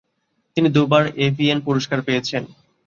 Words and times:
তিনি 0.57 0.67
দুইবার 0.69 1.03
এভিএন 1.25 1.59
পুরস্কার 1.65 1.99
পেয়েছেন। 2.01 2.43